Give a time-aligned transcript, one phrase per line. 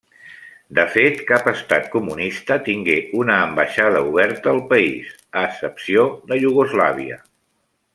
[0.77, 7.25] De fet, cap Estat comunista tingué una ambaixada oberta al país, a excepció de Iugoslàvia.